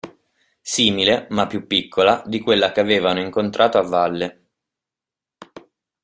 [0.63, 4.45] Simile, ma più piccola, di quella che avevano incontrato a valle.